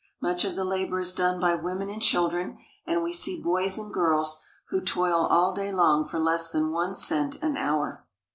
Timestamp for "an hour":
7.43-8.03